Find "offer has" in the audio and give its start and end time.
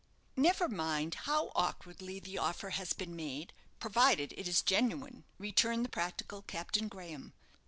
2.39-2.91